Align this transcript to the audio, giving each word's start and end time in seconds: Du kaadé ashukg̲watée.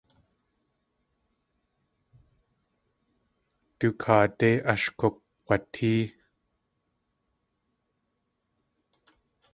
Du 3.79 3.87
kaadé 4.01 4.49
ashukg̲watée. 4.71 6.01